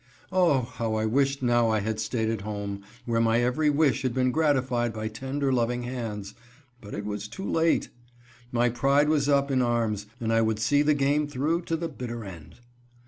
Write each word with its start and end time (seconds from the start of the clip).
Oh! 0.31 0.61
how 0.61 0.95
I 0.95 1.05
wished 1.05 1.43
now 1.43 1.69
I 1.69 1.81
had 1.81 1.99
stayed 1.99 2.27
at 2.31 2.41
home, 2.41 2.81
where 3.05 3.21
my 3.21 3.43
every 3.43 3.69
wish 3.69 4.01
had 4.01 4.15
been 4.15 4.31
gratified 4.31 4.93
by 4.93 5.07
tender, 5.09 5.53
loving 5.53 5.83
hands, 5.83 6.33
but 6.81 6.95
it 6.95 7.05
was 7.05 7.27
too 7.27 7.47
late! 7.47 7.89
My 8.51 8.67
pride 8.67 9.09
was 9.09 9.29
up 9.29 9.51
in 9.51 9.61
arms, 9.61 10.07
and 10.19 10.33
I 10.33 10.41
would 10.41 10.57
see 10.57 10.81
the 10.81 10.95
game 10.95 11.27
through 11.27 11.65
to 11.65 11.75
the 11.75 11.87
bitter 11.87 12.25
end. 12.25 12.55